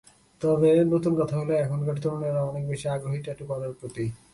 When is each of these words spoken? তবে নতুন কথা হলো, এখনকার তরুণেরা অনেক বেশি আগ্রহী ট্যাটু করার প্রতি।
তবে 0.41 0.69
নতুন 0.93 1.13
কথা 1.19 1.35
হলো, 1.41 1.53
এখনকার 1.55 1.97
তরুণেরা 2.03 2.41
অনেক 2.43 2.63
বেশি 2.67 2.85
আগ্রহী 2.89 3.19
ট্যাটু 3.25 3.43
করার 3.49 3.71
প্রতি। 3.79 4.05